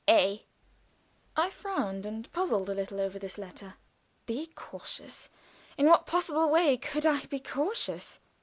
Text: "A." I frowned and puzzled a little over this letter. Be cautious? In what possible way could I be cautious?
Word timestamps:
"A." 0.09 0.43
I 1.37 1.51
frowned 1.51 2.07
and 2.07 2.31
puzzled 2.33 2.71
a 2.71 2.73
little 2.73 2.99
over 2.99 3.19
this 3.19 3.37
letter. 3.37 3.75
Be 4.25 4.47
cautious? 4.55 5.29
In 5.77 5.85
what 5.85 6.07
possible 6.07 6.49
way 6.49 6.75
could 6.77 7.05
I 7.05 7.27
be 7.27 7.39
cautious? 7.39 8.19